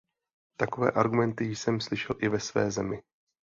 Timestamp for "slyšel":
1.81-2.15